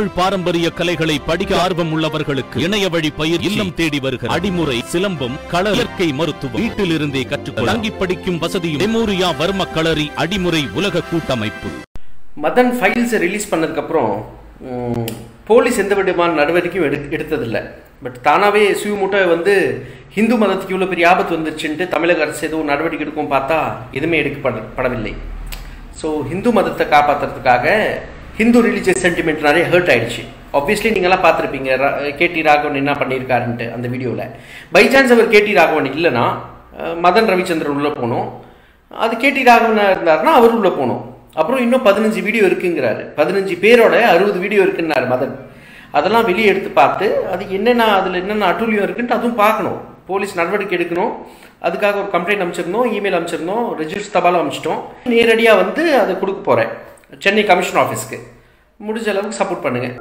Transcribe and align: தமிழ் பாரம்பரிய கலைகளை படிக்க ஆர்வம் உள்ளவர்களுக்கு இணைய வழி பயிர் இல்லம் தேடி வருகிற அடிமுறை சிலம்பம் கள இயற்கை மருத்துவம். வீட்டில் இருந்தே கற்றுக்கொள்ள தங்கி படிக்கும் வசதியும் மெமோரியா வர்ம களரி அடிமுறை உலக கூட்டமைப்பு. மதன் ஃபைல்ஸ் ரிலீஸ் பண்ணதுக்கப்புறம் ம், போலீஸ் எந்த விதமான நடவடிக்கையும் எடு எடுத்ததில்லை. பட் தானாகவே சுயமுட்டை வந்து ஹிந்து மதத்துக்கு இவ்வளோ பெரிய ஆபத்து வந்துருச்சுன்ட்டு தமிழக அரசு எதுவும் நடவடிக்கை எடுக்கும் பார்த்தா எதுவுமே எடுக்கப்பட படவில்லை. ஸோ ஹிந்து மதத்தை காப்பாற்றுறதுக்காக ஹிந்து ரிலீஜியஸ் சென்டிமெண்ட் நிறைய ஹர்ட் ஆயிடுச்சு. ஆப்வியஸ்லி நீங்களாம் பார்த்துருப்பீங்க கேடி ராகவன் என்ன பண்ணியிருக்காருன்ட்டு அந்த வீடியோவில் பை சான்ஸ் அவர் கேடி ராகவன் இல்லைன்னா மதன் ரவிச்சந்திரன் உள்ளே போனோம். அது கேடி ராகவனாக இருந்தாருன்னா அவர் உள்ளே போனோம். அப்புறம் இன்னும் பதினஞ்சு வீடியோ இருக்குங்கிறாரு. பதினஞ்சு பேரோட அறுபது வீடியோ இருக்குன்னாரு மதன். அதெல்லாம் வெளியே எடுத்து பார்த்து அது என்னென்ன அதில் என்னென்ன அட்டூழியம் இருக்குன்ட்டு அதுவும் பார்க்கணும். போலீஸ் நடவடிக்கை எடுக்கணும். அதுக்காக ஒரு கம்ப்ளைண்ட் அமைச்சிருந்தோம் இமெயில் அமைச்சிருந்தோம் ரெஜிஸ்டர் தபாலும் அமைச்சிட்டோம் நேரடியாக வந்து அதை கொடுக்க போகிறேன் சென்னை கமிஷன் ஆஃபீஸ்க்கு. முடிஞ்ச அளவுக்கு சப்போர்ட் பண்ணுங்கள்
தமிழ் 0.00 0.18
பாரம்பரிய 0.18 0.66
கலைகளை 0.70 1.14
படிக்க 1.26 1.52
ஆர்வம் 1.62 1.90
உள்ளவர்களுக்கு 1.94 2.58
இணைய 2.64 2.84
வழி 2.88 3.08
பயிர் 3.16 3.42
இல்லம் 3.48 3.72
தேடி 3.78 3.98
வருகிற 4.04 4.28
அடிமுறை 4.34 4.76
சிலம்பம் 4.92 5.34
கள 5.50 5.64
இயற்கை 5.76 6.06
மருத்துவம். 6.20 6.60
வீட்டில் 6.62 6.92
இருந்தே 6.94 7.22
கற்றுக்கொள்ள 7.32 7.68
தங்கி 7.70 7.90
படிக்கும் 7.92 8.38
வசதியும் 8.44 8.80
மெமோரியா 8.82 9.28
வர்ம 9.40 9.64
களரி 9.74 10.06
அடிமுறை 10.22 10.62
உலக 10.78 11.02
கூட்டமைப்பு. 11.10 11.70
மதன் 12.44 12.70
ஃபைல்ஸ் 12.78 13.14
ரிலீஸ் 13.24 13.50
பண்ணதுக்கப்புறம் 13.50 14.12
ம், 14.70 15.10
போலீஸ் 15.50 15.80
எந்த 15.84 15.96
விதமான 15.98 16.30
நடவடிக்கையும் 16.40 16.86
எடு 16.88 17.00
எடுத்ததில்லை. 17.16 17.62
பட் 18.04 18.16
தானாகவே 18.26 18.62
சுயமுட்டை 18.82 19.20
வந்து 19.34 19.54
ஹிந்து 20.16 20.38
மதத்துக்கு 20.42 20.74
இவ்வளோ 20.76 20.88
பெரிய 20.92 21.10
ஆபத்து 21.10 21.36
வந்துருச்சுன்ட்டு 21.36 21.86
தமிழக 21.94 22.24
அரசு 22.26 22.42
எதுவும் 22.48 22.70
நடவடிக்கை 22.72 23.06
எடுக்கும் 23.06 23.32
பார்த்தா 23.34 23.58
எதுவுமே 23.98 24.20
எடுக்கப்பட 24.22 24.62
படவில்லை. 24.78 25.12
ஸோ 26.00 26.08
ஹிந்து 26.30 26.52
மதத்தை 26.52 26.86
காப்பாற்றுறதுக்காக 26.88 27.66
ஹிந்து 28.38 28.58
ரிலீஜியஸ் 28.66 29.02
சென்டிமெண்ட் 29.04 29.42
நிறைய 29.48 29.64
ஹர்ட் 29.72 29.90
ஆயிடுச்சு. 29.92 30.22
ஆப்வியஸ்லி 30.58 30.90
நீங்களாம் 30.96 31.24
பார்த்துருப்பீங்க 31.24 31.70
கேடி 32.20 32.40
ராகவன் 32.48 32.78
என்ன 32.80 32.92
பண்ணியிருக்காருன்ட்டு 33.00 33.66
அந்த 33.74 33.86
வீடியோவில் 33.92 34.32
பை 34.74 34.84
சான்ஸ் 34.92 35.12
அவர் 35.14 35.32
கேடி 35.34 35.52
ராகவன் 35.58 35.88
இல்லைன்னா 35.96 36.24
மதன் 37.04 37.30
ரவிச்சந்திரன் 37.32 37.76
உள்ளே 37.78 37.90
போனோம். 38.00 38.28
அது 39.04 39.14
கேடி 39.24 39.42
ராகவனாக 39.50 39.94
இருந்தாருன்னா 39.94 40.32
அவர் 40.38 40.56
உள்ளே 40.58 40.72
போனோம். 40.80 41.02
அப்புறம் 41.40 41.62
இன்னும் 41.64 41.86
பதினஞ்சு 41.88 42.20
வீடியோ 42.28 42.44
இருக்குங்கிறாரு. 42.50 43.02
பதினஞ்சு 43.20 43.54
பேரோட 43.64 43.94
அறுபது 44.14 44.38
வீடியோ 44.44 44.62
இருக்குன்னாரு 44.66 45.06
மதன். 45.14 45.34
அதெல்லாம் 45.98 46.26
வெளியே 46.30 46.50
எடுத்து 46.52 46.70
பார்த்து 46.80 47.06
அது 47.34 47.44
என்னென்ன 47.58 47.86
அதில் 47.98 48.20
என்னென்ன 48.22 48.48
அட்டூழியம் 48.52 48.86
இருக்குன்ட்டு 48.86 49.16
அதுவும் 49.18 49.40
பார்க்கணும். 49.44 49.78
போலீஸ் 50.10 50.38
நடவடிக்கை 50.40 50.74
எடுக்கணும். 50.78 51.12
அதுக்காக 51.66 51.98
ஒரு 52.02 52.10
கம்ப்ளைண்ட் 52.16 52.44
அமைச்சிருந்தோம் 52.44 52.86
இமெயில் 52.98 53.18
அமைச்சிருந்தோம் 53.18 53.66
ரெஜிஸ்டர் 53.80 54.14
தபாலும் 54.16 54.42
அமைச்சிட்டோம் 54.42 54.80
நேரடியாக 55.14 55.60
வந்து 55.62 55.82
அதை 56.02 56.12
கொடுக்க 56.22 56.40
போகிறேன் 56.48 56.72
சென்னை 57.18 57.44
கமிஷன் 57.44 57.82
ஆஃபீஸ்க்கு. 57.82 58.18
முடிஞ்ச 58.86 59.08
அளவுக்கு 59.08 59.44
சப்போர்ட் 59.44 59.64
பண்ணுங்கள் 59.64 59.96